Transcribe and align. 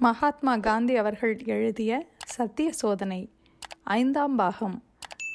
மகாத்மா 0.00 0.56
காந்தி 0.56 0.96
அவர்கள் 0.96 1.40
எழுதிய 1.44 2.06
சத்திய 2.26 2.72
சோதனை 2.72 3.30
ஐந்தாம் 3.82 4.36
பாகம் 4.36 4.82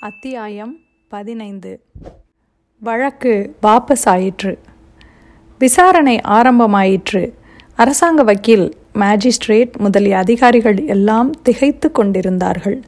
அத்தியாயம் 0.01 0.77
பதினைந்து. 1.07 1.83
வழக்கு 2.79 3.55
வாபஸ் 3.63 4.05
ஆயிற்று 4.05 4.59
விசாரணை 5.59 6.21
ஆரம்பமாயிற்று. 6.27 7.33
அரசாங்க 7.75 8.23
வக்கீல் 8.23 8.77
மேஜிஸ்ட்ரேட் 8.93 9.77
முதலிய 9.77 10.17
அதிகாரிகள் 10.17 10.85
எல்லாம் 10.85 11.31
திகைத்து 11.41 11.91
கொண்டிருந்தார்கள். 11.91 12.83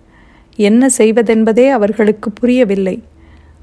என்ன 0.55 0.89
செய்வதென்பதே 0.97 1.69
அவர்களுக்கு 1.69 2.31
புரியவில்லை. 2.31 3.03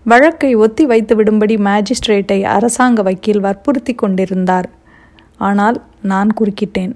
வழக்கை 0.05 0.55
ஒத்தி 0.55 0.87
வைத்து 0.87 1.23
விடும்படி 1.23 1.57
மேஜிஸ்ட்ரேட்டை 1.69 2.43
அரசாங்க 2.43 3.03
வக்கீல் 3.03 3.41
வற்புறுத்தி 3.41 3.95
கொண்டிருந்தார். 3.95 4.71
ஆனால் 5.39 5.85
நான் 6.03 6.29
குறுக்கிட்டேன். 6.41 6.95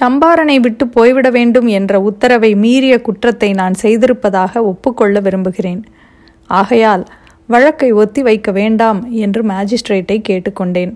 சம்பாரனை 0.00 0.60
விட்டு 0.60 0.88
போய்விட 0.88 1.30
வேண்டும் 1.30 1.66
என்ற 1.66 2.00
உத்தரவை 2.00 2.54
மீறிய 2.54 3.00
குற்றத்தை 3.00 3.52
நான் 3.52 3.72
செய்திருப்பதாக 3.82 4.62
ஒப்புக்கொள்ள 4.62 5.20
விரும்புகிறேன். 5.20 5.84
ஆகையால் 6.46 7.04
வழக்கை 7.46 7.92
ஒத்தி 7.92 8.22
வைக்க 8.22 8.50
வேண்டாம் 8.52 9.10
என்று 9.10 9.42
மேஜிஸ்ட்ரேட்டை 9.42 10.22
கேட்டுக்கொண்டேன். 10.28 10.94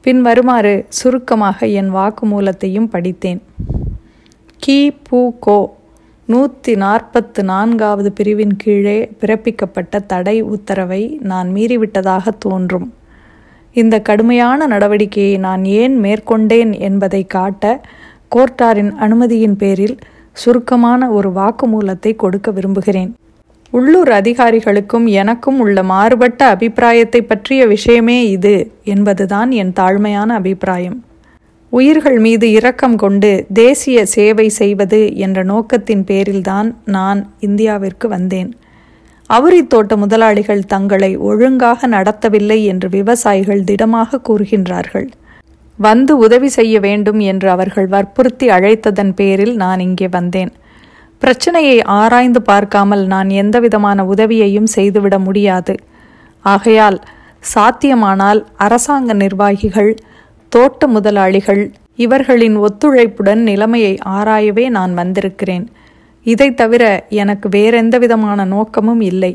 பின் 0.00 0.22
வருமாறு 0.22 0.84
சுருக்கமாக 0.88 1.66
என் 1.66 1.94
வாக்குமூலத்தையும் 1.94 2.88
படித்தேன். 2.88 3.42
கி. 4.58 4.96
பூ. 5.02 5.34
கோ. 5.40 5.76
நூற்றி 6.26 6.74
நாற்பத்து 6.74 7.44
நான்காவது 7.44 8.12
பிரிவின் 8.12 8.56
கீழே 8.56 9.10
பிறப்பிக்கப்பட்ட 9.20 10.06
தடை 10.06 10.40
உத்தரவை 10.40 11.18
நான் 11.22 11.48
மீறிவிட்டதாக 11.48 12.28
தோன்றும். 12.38 12.94
இந்த 13.72 14.00
கடுமையான 14.00 14.66
நடவடிக்கையை 14.66 15.38
நான் 15.38 15.64
ஏன் 15.64 16.02
மேற்கொண்டேன் 16.02 16.78
என்பதை 16.78 17.26
காட்ட 17.26 17.80
கோர்ட்டாரின் 18.34 18.92
அனுமதியின் 19.04 19.56
பேரில் 19.56 19.96
சுருக்கமான 20.32 21.10
ஒரு 21.10 21.30
வாக்குமூலத்தை 21.30 22.16
கொடுக்க 22.16 22.50
விரும்புகிறேன். 22.50 23.10
உள்ளூர் 23.70 24.10
அதிகாரிகளுக்கும் 24.10 25.06
எனக்கும் 25.06 25.58
உள்ள 25.58 25.82
மாறுபட்ட 25.82 26.46
அபிப்பிராயத்தை 26.46 27.22
பற்றிய 27.22 27.66
விஷயமே 27.66 28.28
இது 28.28 28.54
என்பதுதான் 28.84 29.50
என் 29.50 29.72
தாழ்மையான 29.80 30.28
அபிப்பிராயம். 30.40 30.98
உயிர்கள் 31.68 32.18
மீது 32.18 32.50
இரக்கம் 32.50 32.96
கொண்டு 32.96 33.46
தேசிய 33.52 34.06
சேவை 34.06 34.48
செய்வது 34.48 35.00
என்ற 35.16 35.42
நோக்கத்தின் 35.42 36.04
பேரில்தான் 36.10 36.68
நான் 36.84 37.20
இந்தியாவிற்கு 37.40 38.08
வந்தேன். 38.08 38.50
அவுரி 39.30 39.60
தோட்ட 39.66 39.96
முதலாளிகள் 39.96 40.62
தங்களை 40.64 41.16
ஒழுங்காக 41.16 41.88
நடத்தவில்லை 41.88 42.58
என்று 42.64 42.88
விவசாயிகள் 42.88 43.64
திடமாக 43.64 44.20
கூறுகின்றார்கள். 44.28 45.08
வந்து 45.88 46.12
உதவி 46.24 46.48
செய்ய 46.48 46.74
வேண்டும் 46.86 47.20
என்று 47.30 47.48
அவர்கள் 47.50 47.88
வற்புறுத்தி 47.94 48.46
அழைத்ததன் 48.48 49.12
பேரில் 49.18 49.54
நான் 49.62 49.80
இங்கே 49.80 50.08
வந்தேன். 50.08 50.52
பிரச்சனையை 51.22 51.76
ஆராய்ந்து 52.00 52.40
பார்க்காமல் 52.42 53.04
நான் 53.06 53.28
எந்தவிதமான 53.42 54.04
உதவியையும் 54.04 54.72
செய்துவிட 54.76 55.16
முடியாது. 55.18 55.74
ஆகையால் 56.44 56.98
சாத்தியமானால் 57.54 58.40
அரசாங்க 58.64 59.12
நிர்வாகிகள் 59.22 59.92
தோட்ட 60.52 60.86
முதலாளிகள் 60.86 61.62
இவர்களின் 62.04 62.56
ஒத்துழைப்புடன் 62.66 63.40
நிலைமையை 63.50 63.94
ஆராயவே 64.18 64.64
நான் 64.76 64.92
வந்திருக்கிறேன். 64.94 65.64
இதை 66.26 66.48
தவிர 66.60 66.84
எனக்கு 67.22 67.46
வேறெந்த 67.48 67.96
விதமான 67.98 68.44
நோக்கமும் 68.54 69.02
இல்லை. 69.10 69.32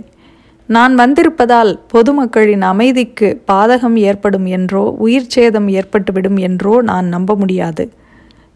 நான் 0.76 0.94
வந்திருப்பதால் 0.96 1.80
பொதுமக்களின் 1.92 2.62
அமைதிக்கு 2.62 3.28
பாதகம் 3.52 3.96
ஏற்படும் 4.10 4.46
என்றோ 4.46 4.82
உயிர் 5.06 5.30
சேதம் 5.36 5.68
ஏற்பட்டுவிடும் 5.68 6.40
என்றோ 6.40 6.82
நான் 6.82 7.08
நம்ப 7.08 7.36
முடியாது. 7.36 7.84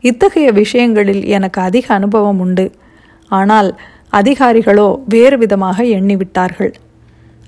இத்தகைய 0.04 0.52
விஷயங்களில் 0.52 1.24
எனக்கு 1.26 1.62
அதிக 1.62 1.94
அனுபவம் 1.94 2.40
உண்டு. 2.40 2.66
ஆனால் 3.28 3.70
அதிகாரிகளோ 4.14 5.00
வேறு 5.06 5.38
விதமாக 5.38 5.84
எண்ணிவிட்டார்கள். 5.84 6.74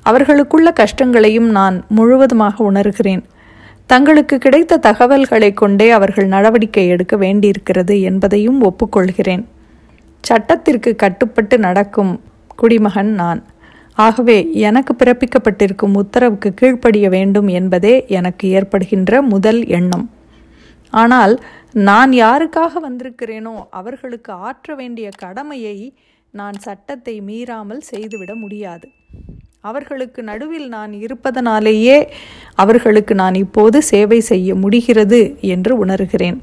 அவர்களுக்குள்ள 0.02 0.72
கஷ்டங்களையும் 0.72 1.50
நான் 1.50 1.84
முழுவதுமாக 1.88 2.56
உணர்கிறேன். 2.72 3.24
தங்களுக்கு 3.86 4.38
கிடைத்த 4.38 4.78
தகவல்களை 4.78 5.54
கொண்டே 5.54 5.92
அவர்கள் 5.92 6.28
நடவடிக்கை 6.28 6.88
எடுக்க 6.88 7.16
வேண்டியிருக்கிறது 7.16 8.02
என்பதையும் 8.02 8.62
ஒப்புக்கொள்கிறேன். 8.64 9.44
சட்டத்திற்கு 10.24 10.96
கட்டுப்பட்டு 10.96 11.58
நடக்கும் 11.60 12.14
குடிமகன் 12.56 13.14
நான். 13.22 13.42
ஆகவே 13.98 14.52
எனக்கு 14.54 14.94
பிறப்பிக்கப்பட்டிருக்கும் 14.94 15.98
உத்தரவுக்கு 16.02 16.54
கீழ்ப்படிய 16.54 17.10
வேண்டும் 17.10 17.48
என்பதே 17.48 18.06
எனக்கு 18.08 18.48
ஏற்படுகின்ற 18.50 19.22
முதல் 19.22 19.66
எண்ணம். 19.68 20.06
ஆனால் 20.94 21.34
நான் 21.72 22.12
யாருக்காக 22.12 22.72
வந்திருக்கிறேனோ 22.88 23.54
அவர்களுக்கு 23.70 24.32
ஆற்ற 24.32 24.76
வேண்டிய 24.76 25.10
கடமையை 25.18 25.78
நான் 26.32 26.58
சட்டத்தை 26.60 27.22
மீறாமல் 27.22 27.82
செய்துவிட 27.92 28.36
முடியாது. 28.36 28.88
அவர்களுக்கு 29.62 30.24
நடுவில் 30.24 30.68
நான் 30.68 30.94
இருப்பதனாலேயே 30.94 31.98
அவர்களுக்கு 32.56 33.14
நான் 33.16 33.36
இப்போது 33.36 33.82
சேவை 33.82 34.20
செய்ய 34.20 34.56
முடிகிறது 34.56 35.38
என்று 35.40 35.86
உணர்கிறேன். 35.86 36.40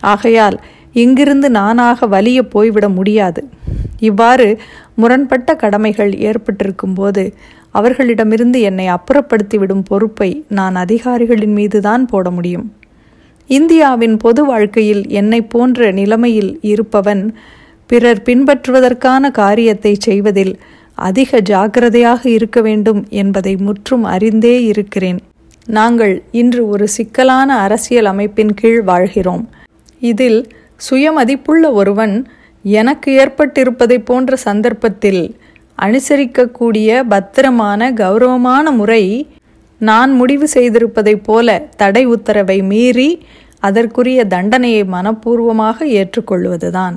ஆகையால் 0.00 0.56
இங்கிருந்து 0.92 1.50
நானாக 1.50 2.06
வலிய 2.06 2.42
போய்விட 2.42 2.88
முடியாது. 2.88 3.42
இவ்வாறு 4.00 4.60
முரண்பட்ட 5.00 5.50
கடமைகள் 5.62 6.12
ஏற்பட்டிருக்கும் 6.28 6.94
போது 6.94 7.24
அவர்களிடமிருந்து 7.78 8.58
என்னை 8.68 8.86
அப்புறப்படுத்திவிடும் 8.88 9.84
பொறுப்பை 9.84 10.30
நான் 10.48 10.76
அதிகாரிகளின் 10.76 11.54
மீதுதான் 11.58 12.04
போட 12.06 12.26
முடியும். 12.30 12.66
இந்தியாவின் 13.50 14.16
பொது 14.16 14.42
வாழ்க்கையில் 14.44 15.02
என்னை 15.20 15.40
போன்ற 15.52 15.90
நிலைமையில் 15.90 16.52
இருப்பவன் 16.72 17.22
பிறர் 17.90 18.22
பின்பற்றுவதற்கான 18.26 19.30
காரியத்தை 19.40 19.92
செய்வதில் 19.98 20.52
அதிக 21.08 21.40
ஜாக்கிரதையாக 21.50 22.22
இருக்க 22.28 22.58
வேண்டும் 22.60 23.00
என்பதை 23.20 23.54
முற்றும் 23.66 24.04
அறிந்தே 24.14 24.56
இருக்கிறேன். 24.70 25.20
நாங்கள் 25.78 26.14
இன்று 26.40 26.62
ஒரு 26.68 26.86
சிக்கலான 26.96 27.56
அரசியல் 27.66 28.08
அமைப்பின் 28.12 28.52
கீழ் 28.54 28.82
வாழ்கிறோம். 28.90 29.44
இதில் 30.02 30.40
சுயமதிப்புள்ள 30.88 31.64
ஒருவன் 31.80 32.14
எனக்கு 32.64 33.10
ஏற்பட்டிருப்பதை 33.12 33.98
போன்ற 34.04 34.36
சந்தர்ப்பத்தில் 34.36 35.36
அனுசரிக்கக்கூடிய 35.78 37.00
பத்திரமான 37.08 37.92
கௌரவமான 37.92 38.70
முறை 38.70 39.04
நான் 39.78 40.12
முடிவு 40.12 40.48
செய்திருப்பதைப் 40.54 41.24
போல 41.24 41.58
தடை 41.76 42.06
உத்தரவை 42.06 42.62
மீறி 42.62 43.26
அதற்குரிய 43.58 44.24
தண்டனையை 44.24 44.82
மனப்பூர்வமாக 44.84 45.86
ஏற்றுக்கொள்வதுதான். 45.86 46.94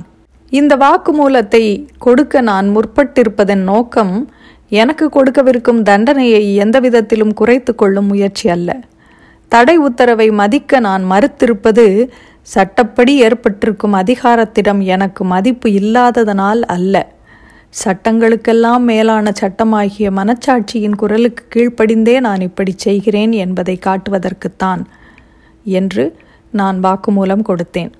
இந்த 0.50 0.76
வாக்குமூலத்தை 0.76 1.86
கொடுக்க 1.98 2.40
நான் 2.40 2.76
முற்பட்டிருப்பதன் 2.76 3.62
நோக்கம் 3.62 4.28
எனக்கு 4.68 5.08
கொடுக்கவிருக்கும் 5.08 5.82
தண்டனையை 5.82 6.54
எந்த 6.54 6.80
விதத்திலும் 6.80 7.34
குறைத்து 7.34 7.74
கொள்ளும் 7.74 8.06
முயற்சி 8.06 8.48
அல்ல. 8.50 8.80
தடை 9.52 9.76
உத்தரவை 9.86 10.28
மதிக்க 10.40 10.80
நான் 10.86 11.04
மறுத்திருப்பது 11.10 11.84
சட்டப்படி 12.54 13.12
ஏற்பட்டிருக்கும் 13.26 13.94
அதிகாரத்திடம் 14.00 14.80
எனக்கு 14.94 15.22
மதிப்பு 15.24 15.68
இல்லாததனால் 15.80 16.62
அல்ல. 16.74 16.94
சட்டங்களுக்கெல்லாம் 17.82 18.84
மேலான 18.90 19.32
சட்டமாகிய 19.40 20.08
மனச்சாட்சியின் 20.18 20.98
குரலுக்கு 21.02 21.44
கீழ்ப்படிந்தே 21.54 22.16
நான் 22.20 22.40
இப்படி 22.40 22.72
செய்கிறேன் 22.76 23.32
என்பதை 23.44 23.76
காட்டுவதற்குத்தான் 23.86 24.82
என்று 25.78 26.04
நான் 26.60 26.78
வாக்குமூலம் 26.84 27.44
கொடுத்தேன். 27.48 27.92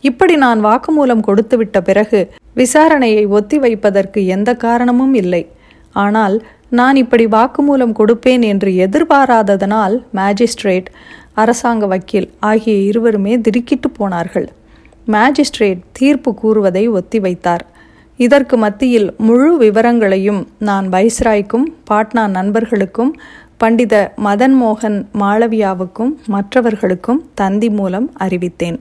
இப்படி 0.00 0.34
நான் 0.44 0.60
வாக்குமூலம் 0.64 1.26
கொடுத்துவிட்ட 1.28 1.78
பிறகு 1.80 2.20
விசாரணையை 2.56 3.24
ஒத்தி 3.38 3.58
வைப்பதற்கு 3.58 4.20
எந்த 4.36 4.50
காரணமும் 4.66 5.14
இல்லை. 5.14 5.42
ஆனால் 6.04 6.36
நான் 6.70 6.96
இப்படி 6.96 7.26
வாக்குமூலம் 7.26 7.94
கொடுப்பேன் 7.98 8.42
என்று 8.42 8.70
எதிர்பாராததனால் 8.76 10.04
மேஜிஸ்ட்ரேட் 10.16 10.88
அரசாங்க 11.34 11.86
வக்கீல் 11.86 12.30
ஆகிய 12.40 12.76
இருவருமே 12.76 13.40
திடுக்கிட்டு 13.40 13.90
போனார்கள். 13.90 14.48
மேஜிஸ்ட்ரேட் 15.06 15.82
தீர்ப்பு 15.92 16.34
கூறுவதை 16.34 16.90
ஒத்திவைத்தார் 16.90 17.64
இதற்கு 18.16 18.56
மத்தியில் 18.56 19.14
முழு 19.18 19.56
விவரங்களையும் 19.56 20.48
நான் 20.58 20.88
வைஸ்ராய்க்கும் 20.88 21.66
பாட்னா 21.90 22.28
நண்பர்களுக்கும் 22.28 23.12
பண்டித 23.56 24.12
மதன் 24.24 24.56
மோகன் 24.62 25.06
மாளவியாவுக்கும் 25.20 26.12
மற்றவர்களுக்கும் 26.26 27.30
தந்தி 27.34 27.70
மூலம் 27.70 28.10
அறிவித்தேன். 28.18 28.78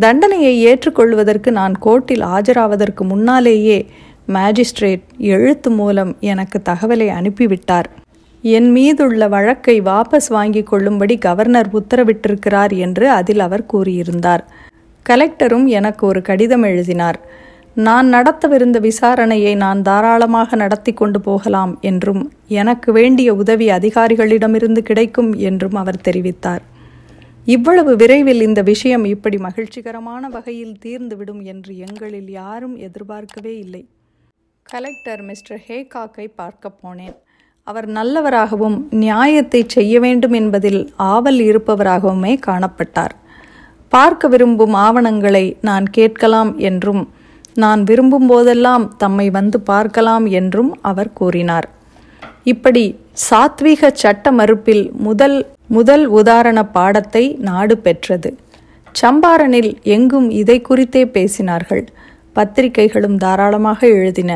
தண்டனையை 0.00 0.62
ஏற்றுக்கொள்வதற்கு 0.62 1.50
நான் 1.50 1.74
கோர்ட்டில் 1.84 2.24
ஆஜராவதற்கு 2.36 3.02
முன்னாலேயே 3.02 3.88
மேஜிஸ்ட்ரேட் 4.28 5.04
எழுத்து 5.18 5.70
மூலம் 5.70 6.16
எனக்கு 6.20 6.62
தகவலை 6.68 7.08
அனுப்பிவிட்டார். 7.08 7.84
என் 8.42 8.70
மீதுள்ள 8.70 9.28
வழக்கை 9.28 9.80
வாபஸ் 9.80 10.28
வாங்கிக் 10.28 10.66
கொள்ளும்படி 10.66 11.18
கவர்னர் 11.18 11.70
உத்தரவிட்டிருக்கிறார் 11.72 12.76
என்று 12.76 13.10
அதில் 13.10 13.40
அவர் 13.40 13.64
கூறியிருந்தார். 13.72 14.40
கலெக்டரும் 15.06 15.66
எனக்கு 15.66 16.06
ஒரு 16.06 16.22
கடிதம் 16.22 16.62
எழுதினார். 16.62 17.18
நான் 17.74 18.12
நடத்தவிருந்த 18.12 18.78
விசாரணையை 18.80 19.56
நான் 19.56 19.82
தாராளமாக 19.82 20.56
நடத்தி 20.56 20.92
கொண்டு 20.92 21.20
போகலாம் 21.20 21.78
என்றும் 21.80 22.32
எனக்கு 22.48 22.92
வேண்டிய 22.92 23.34
உதவி 23.34 23.68
அதிகாரிகளிடமிருந்து 23.68 24.78
கிடைக்கும் 24.78 25.32
என்றும் 25.34 25.74
அவர் 25.74 26.04
தெரிவித்தார். 26.08 26.64
இவ்வளவு 27.44 27.96
விரைவில் 27.96 28.40
இந்த 28.40 28.62
விஷயம் 28.62 29.04
இப்படி 29.04 29.36
மகிழ்ச்சிகரமான 29.36 30.28
வகையில் 30.28 30.76
தீர்ந்துவிடும் 30.84 31.42
என்று 31.42 31.78
எங்களில் 31.78 32.30
யாரும் 32.30 32.76
எதிர்பார்க்கவே 32.76 33.58
இல்லை. 33.58 33.86
கலெக்டர் 34.72 35.20
மிஸ்டர் 35.28 35.60
ஹேகாக்கை 35.66 36.24
பார்க்க 36.40 36.70
போனேன். 36.80 37.14
அவர் 37.66 37.86
நல்லவராகவும் 37.98 38.76
நியாயத்தை 39.02 39.60
செய்ய 39.74 39.94
வேண்டும் 40.04 40.34
என்பதில் 40.40 40.80
ஆவல் 41.12 41.38
இருப்பவராகவுமே 41.46 42.32
காணப்பட்டார். 42.46 43.14
பார்க்க 43.92 44.28
விரும்பும் 44.32 44.74
ஆவணங்களை 44.86 45.42
நான் 45.68 45.86
கேட்கலாம் 45.98 46.50
என்றும் 46.70 47.02
நான் 47.64 47.82
விரும்பும் 47.90 48.26
போதெல்லாம் 48.32 48.84
தம்மை 49.02 49.26
வந்து 49.38 49.60
பார்க்கலாம் 49.70 50.26
என்றும் 50.40 50.70
அவர் 50.90 51.10
கூறினார். 51.20 51.68
இப்படி 52.52 52.84
சாத்வீக 53.28 53.90
சட்ட 54.02 54.32
மறுப்பில் 54.40 54.84
முதல் 55.08 55.38
முதல் 55.78 56.06
உதாரண 56.20 56.58
பாடத்தை 56.76 57.24
நாடு 57.48 57.76
பெற்றது. 57.86 58.32
சம்பாரனில் 58.94 59.72
எங்கும் 59.96 60.28
இதை 60.42 60.58
குறித்தே 60.68 61.04
பேசினார்கள். 61.16 61.84
பத்திரிகைகளும் 62.36 63.18
தாராளமாக 63.24 63.80
எழுதின. 63.98 64.32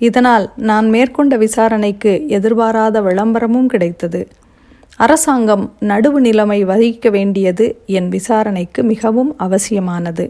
இதனால் 0.00 0.46
நான் 0.56 0.88
மேற்கொண்ட 0.88 1.36
விசாரணைக்கு 1.36 2.12
எதிர்பாராத 2.28 3.00
விளம்பரமும் 3.00 3.66
கிடைத்தது. 3.66 4.20
அரசாங்கம் 4.96 5.64
நடுவு 5.80 6.18
நிலைமை 6.26 6.60
வகிக்க 6.64 7.10
வேண்டியது 7.10 7.66
என் 7.98 8.08
விசாரணைக்கு 8.08 8.80
மிகவும் 8.82 9.32
அவசியமானது. 9.38 10.26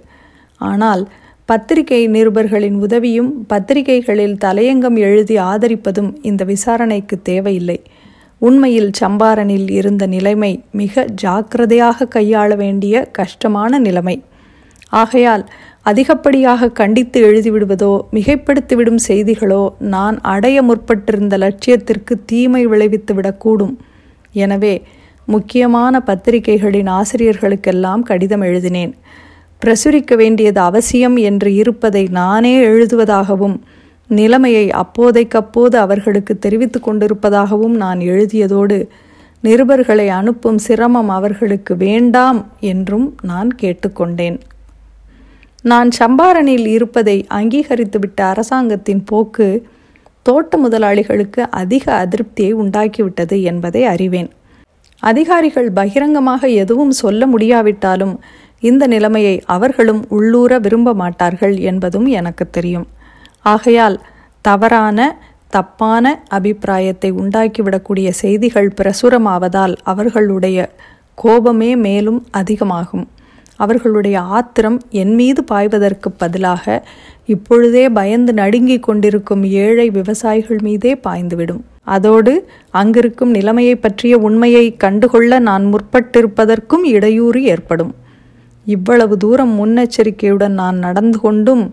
ஆனால் 0.60 1.02
பத்திரிகை 1.44 2.00
நிருபர்களின் 2.08 2.76
உதவியும் 2.78 3.30
பத்திரிகைகளில் 3.46 4.36
தலையங்கம் 4.44 4.98
எழுதி 4.98 5.36
ஆதரிப்பதும் 5.36 6.10
இந்த 6.22 6.44
விசாரணைக்கு 6.44 7.16
தேவையில்லை. 7.22 7.78
உண்மையில் 8.38 8.90
சம்பாரனில் 9.00 9.70
இருந்த 9.70 10.04
நிலைமை 10.06 10.52
மிக 10.72 11.04
ஜாக்கிரதையாக 11.22 12.08
கையாள 12.14 12.56
வேண்டிய 12.56 13.04
கஷ்டமான 13.12 13.78
நிலைமை. 13.78 14.16
ஆகையால் 14.88 15.44
அதிகப்படியாக 15.86 16.72
கண்டித்து 16.72 17.18
எழுதிவிடுவதோ 17.24 17.92
மிகைப்படுத்திவிடும் 18.12 19.00
செய்திகளோ 19.08 19.62
நான் 19.78 20.20
அடைய 20.20 20.62
முற்பட்டிருந்த 20.62 21.36
லட்சியத்திற்கு 21.38 22.14
தீமை 22.26 22.66
விளைவித்துவிடக்கூடும் 22.66 23.74
எனவே 24.34 24.82
முக்கியமான 25.26 26.00
பத்திரிகைகளின் 26.00 26.90
ஆசிரியர்களுக்கெல்லாம் 26.90 28.02
கடிதம் 28.02 28.40
எழுதினேன். 28.40 28.92
பிரசுரிக்க 29.62 30.16
வேண்டியது 30.16 30.60
அவசியம் 30.60 31.16
என்று 31.16 31.54
இருப்பதை 31.54 32.08
நானே 32.10 32.54
எழுதுவதாகவும் 32.60 33.56
நிலைமையை 34.10 34.70
அப்போதைக்கப்போது 34.82 35.76
அவர்களுக்கு 35.76 36.38
தெரிவித்து 36.38 36.78
கொண்டிருப்பதாகவும் 36.80 37.76
நான் 37.76 37.98
எழுதியதோடு 37.98 38.78
நிருபர்களை 39.44 40.06
அனுப்பும் 40.06 40.58
சிரமம் 40.58 41.08
அவர்களுக்கு 41.08 41.76
வேண்டாம் 41.76 42.40
என்றும் 42.60 43.06
நான் 43.22 43.50
கேட்டுக்கொண்டேன். 43.54 44.38
நான் 45.64 45.88
சம்பாரனில் 45.98 46.66
இருப்பதை 46.66 47.26
அங்கீகரித்துவிட்ட 47.28 48.20
அரசாங்கத்தின் 48.20 49.04
போக்கு 49.04 49.66
தோட்ட 50.22 50.58
முதலாளிகளுக்கு 50.58 51.40
அதிக 51.50 52.06
அதிருப்தியை 52.06 52.52
உண்டாக்கிவிட்டது 52.52 53.42
என்பதை 53.42 53.84
அறிவேன். 53.84 54.30
அதிகாரிகள் 55.02 55.72
பகிரங்கமாக 55.72 56.48
எதுவும் 56.48 56.90
சொல்ல 56.90 57.26
முடியாவிட்டாலும் 57.26 58.20
இந்த 58.60 58.86
நிலைமையை 58.86 59.42
அவர்களும் 59.46 60.04
உள்ளூர 60.08 60.58
விரும்ப 60.58 60.94
மாட்டார்கள் 60.94 61.56
என்பதும் 61.56 62.06
எனக்கு 62.06 62.50
தெரியும். 62.50 62.86
ஆகையால் 63.42 64.00
தவறான 64.42 64.98
தப்பான 65.48 66.24
அபிப்பிராயத்தை 66.28 67.12
உண்டாக்கிவிடக்கூடிய 67.12 68.08
செய்திகள் 68.08 68.74
பிரசுரமாவதால் 68.80 69.76
அவர்களுடைய 69.82 70.70
கோபமே 71.14 71.76
மேலும் 71.76 72.26
அதிகமாகும். 72.30 73.08
அவர்களுடைய 73.64 74.16
ஆத்திரம் 74.38 74.78
என் 75.02 75.14
மீது 75.14 75.40
பாய்வதற்கு 75.50 76.08
பதிலாக 76.16 76.64
இப்பொழுதே 77.26 77.84
பயந்து 77.98 78.32
நடுங்கிக் 78.32 78.86
கொண்டிருக்கும் 78.86 79.42
ஏழை 79.62 79.86
விவசாயிகள் 79.90 80.60
மீதே 80.62 80.92
பாய்ந்துவிடும். 81.06 81.62
அதோடு 81.96 82.32
அங்கிருக்கும் 82.80 83.30
நிலைமையை 83.30 83.76
பற்றிய 83.76 84.14
உண்மையை 84.18 84.64
கண்டுகொள்ள 84.76 85.38
நான் 85.48 85.64
முற்பட்டிருப்பதற்கும் 85.72 86.84
இடையூறு 86.96 87.40
ஏற்படும். 87.54 87.92
இவ்வளவு 88.66 89.14
தூரம் 89.16 89.54
முன்னெச்சரிக்கையுடன் 89.60 90.56
நான் 90.62 90.78
நடந்து 90.86 91.18
கொண்டும் 91.20 91.64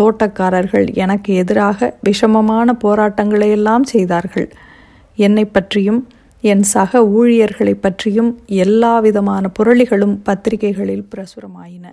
தோட்டக்காரர்கள் 0.00 0.86
எனக்கு 1.04 1.30
எதிராக 1.42 1.88
விஷமமான 2.08 2.74
போராட்டங்களையெல்லாம் 2.84 3.84
செய்தார்கள். 3.92 4.48
என்னை 5.18 5.44
பற்றியும் 5.44 6.00
என் 6.42 6.62
சக 6.62 7.06
ஊழியர்களை 7.06 7.74
பற்றியும் 7.74 8.40
எல்லா 8.46 8.98
விதமான 8.98 9.50
புரளிகளும் 9.58 10.14
பத்திரிகைகளில் 10.22 11.08
பிரசுரமாயின. 11.14 11.86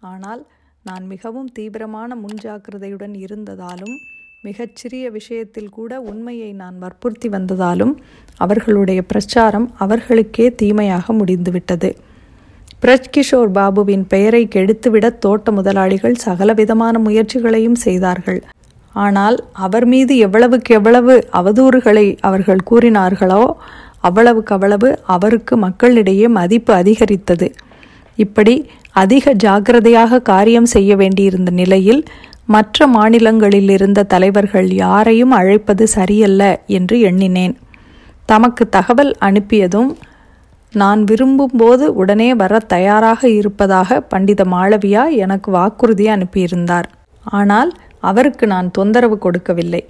ஆனால் 0.00 0.46
நான் 0.82 1.06
மிகவும் 1.06 1.52
தீவிரமான 1.52 2.16
முன்ஜாக்கிரதையுடன் 2.16 3.14
இருந்ததாலும் 3.26 3.94
மிகச்சிறிய 4.42 5.10
விஷயத்தில் 5.10 5.70
கூட 5.70 6.00
உண்மையை 6.00 6.52
நான் 6.52 6.78
வற்புறுத்தி 6.78 7.28
வந்ததாலும் 7.28 7.94
அவர்களுடைய 8.36 9.02
பிரச்சாரம் 9.02 9.74
அவர்களுக்கே 9.78 10.54
தீமையாக 10.54 11.12
முடிந்துவிட்டது. 11.12 11.96
பிரஜ்கிஷோர் 12.82 13.50
பாபுவின் 13.54 14.04
பெயரை 14.08 14.48
கெடுத்துவிட 14.54 15.18
தோட்ட 15.18 15.52
முதலாளிகள் 15.52 16.14
சகலவிதமான 16.14 16.98
முயற்சிகளையும் 16.98 17.80
செய்தார்கள். 17.86 18.40
ஆனால் 18.98 19.36
அவர் 19.66 19.86
மீது 19.92 20.12
எவ்வளவுக்கு 20.26 20.70
எவ்வளவு 20.78 21.14
அவதூறுகளை 21.40 22.06
அவர்கள் 22.28 22.62
கூறினார்களோ 22.70 23.42
அவ்வளவுக்கு 24.08 24.52
அவ்வளவு 24.56 24.88
அவருக்கு 25.14 25.54
மக்களிடையே 25.56 26.26
மதிப்பு 26.38 26.72
அதிகரித்தது. 26.74 27.48
இப்படி 28.18 28.54
அதிக 29.02 29.32
ஜாக்கிரதையாக 29.44 30.20
காரியம் 30.30 30.68
செய்ய 30.74 30.92
வேண்டியிருந்த 30.96 31.50
நிலையில் 31.60 32.02
மற்ற 32.54 32.86
மாநிலங்களில் 32.96 33.70
இருந்த 33.76 34.06
தலைவர்கள் 34.12 34.68
யாரையும் 34.84 35.32
அழைப்பது 35.38 35.84
சரியல்ல 35.96 36.42
என்று 36.78 36.96
எண்ணினேன். 37.08 37.54
தமக்கு 38.28 38.64
தகவல் 38.76 39.12
அனுப்பியதும் 39.28 39.90
நான் 40.74 41.02
விரும்பும்போது 41.10 41.84
உடனே 42.00 42.30
வர 42.34 42.54
தயாராக 42.72 43.20
இருப்பதாக 43.38 44.00
பண்டித 44.12 44.42
மாளவியா 44.54 45.04
எனக்கு 45.24 45.50
வாக்குறுதி 45.50 46.06
அனுப்பியிருந்தார். 46.14 46.88
ஆனால் 47.38 47.70
அவருக்கு 48.08 48.44
நான் 48.46 48.68
தொந்தரவு 48.78 49.16
கொடுக்கவில்லை. 49.18 49.82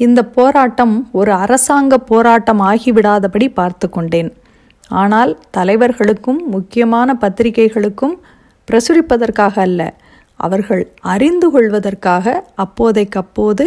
இந்த 0.00 0.20
போராட்டம் 0.36 0.94
ஒரு 1.20 1.32
அரசாங்க 1.44 1.94
போராட்டம் 2.10 2.60
ஆகிவிடாதபடி 2.70 3.46
பார்த்து 3.60 3.86
கொண்டேன். 3.88 4.30
ஆனால் 5.02 5.32
தலைவர்களுக்கும் 5.56 6.40
முக்கியமான 6.54 7.14
பத்திரிகைகளுக்கும் 7.22 8.14
பிரசுரிப்பதற்காக 8.68 9.54
அல்ல 9.66 9.82
அவர்கள் 10.46 10.82
அறிந்து 11.12 11.46
கொள்வதற்காக 11.54 12.26
அப்போதைக்கப்போது 12.64 13.64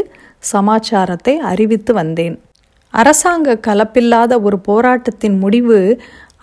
சமாச்சாரத்தை 0.52 1.34
அறிவித்து 1.52 1.92
வந்தேன். 1.94 2.36
அரசாங்க 2.94 3.58
கலப்பில்லாத 3.68 4.34
ஒரு 4.48 4.58
போராட்டத்தின் 4.70 5.38
முடிவு 5.44 5.78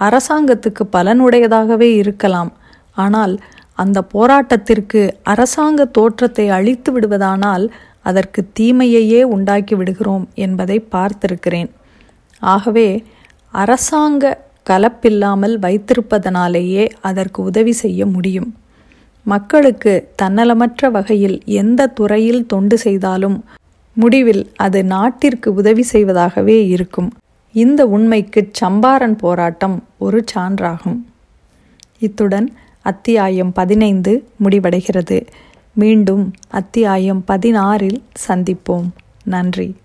அரசாங்கத்துக்கு 0.07 0.85
பலனுடையதாகவே 0.97 1.89
இருக்கலாம். 2.03 2.51
ஆனால் 3.05 3.35
அந்த 3.83 3.99
போராட்டத்திற்கு 4.15 5.01
அரசாங்க 5.33 5.85
தோற்றத்தை 5.97 6.47
அழித்து 6.59 6.91
விடுவதானால் 6.95 7.65
அதற்கு 8.09 8.41
தீமையையே 8.59 9.23
உண்டாக்கி 9.35 9.75
விடுகிறோம் 9.81 10.25
என்பதை 10.47 10.79
பார்த்திருக்கிறேன். 10.95 11.71
ஆகவே 12.43 12.89
அரசாங்க 13.63 14.25
கலப்பில்லாமல் 14.71 15.55
வைத்திருப்பதனாலேயே 15.65 16.85
அதற்கு 17.09 17.39
உதவி 17.51 17.75
செய்ய 17.83 18.01
முடியும். 18.15 18.49
மக்களுக்கு 19.27 19.93
தன்னலமற்ற 20.21 20.91
வகையில் 20.97 21.39
எந்த 21.63 21.91
துறையில் 21.99 22.43
தொண்டு 22.53 22.77
செய்தாலும் 22.85 23.39
முடிவில் 23.97 24.45
அது 24.65 24.81
நாட்டிற்கு 24.95 25.49
உதவி 25.61 25.85
செய்வதாகவே 25.93 26.57
இருக்கும். 26.75 27.11
இந்த 27.55 27.81
உண்மைக்கு 27.97 28.41
சம்பாரன் 28.61 29.17
போராட்டம் 29.25 29.77
ஒரு 30.07 30.19
சான்றாகும். 30.33 30.99
இத்துடன் 32.07 32.49
அத்தியாயம் 32.83 33.53
பதினைந்து 33.53 34.29
முடிவடைகிறது. 34.45 35.27
மீண்டும் 35.73 36.33
அத்தியாயம் 36.49 37.25
பதினாறில் 37.29 38.03
சந்திப்போம். 38.29 38.89
நன்றி. 39.25 39.77